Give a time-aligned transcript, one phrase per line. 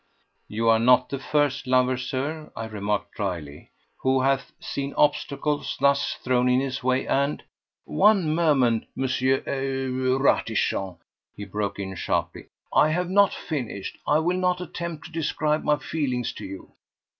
[0.47, 6.15] "You are not the first lover, Sir," I remarked drily, "who hath seen obstacles thus
[6.23, 7.43] thrown in his way, and—"
[7.85, 10.97] "One moment, M.—er—Ratichon,"
[11.35, 12.47] he broke in sharply.
[12.73, 13.99] "I have not finished.
[14.07, 16.71] I will not attempt to describe my feelings to you.